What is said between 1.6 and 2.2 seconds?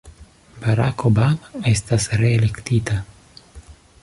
estas